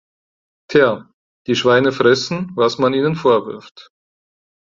[0.67, 1.13] Tja,
[1.45, 3.91] die Schweine fressen, was man ihnen vorwirft.